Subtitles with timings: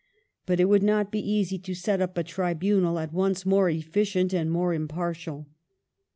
[0.47, 4.33] But it would not be easy to set up a tribunal at once more efficient
[4.33, 5.45] and more impartial.